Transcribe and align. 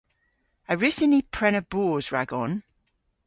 A 0.71 0.73
wrussyn 0.75 1.11
ni 1.13 1.19
prena 1.33 1.61
boos 1.71 2.05
ragon? 2.15 2.51